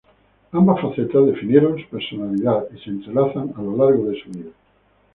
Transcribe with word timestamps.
Ambas 0.51 0.81
facetas 0.81 1.27
definieron 1.27 1.77
su 1.79 1.87
personalidad 1.87 2.65
y 2.75 2.79
se 2.79 2.89
entrelazan 2.89 3.53
a 3.55 3.61
lo 3.61 3.77
largo 3.77 4.05
de 4.07 4.19
su 4.19 4.31
vida. 4.31 4.49